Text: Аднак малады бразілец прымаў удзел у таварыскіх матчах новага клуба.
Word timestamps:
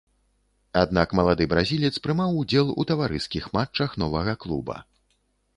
Аднак 0.83 1.13
малады 1.19 1.45
бразілец 1.51 1.93
прымаў 2.07 2.39
удзел 2.41 2.71
у 2.79 2.87
таварыскіх 2.93 3.43
матчах 3.59 3.95
новага 4.05 4.33
клуба. 4.47 4.83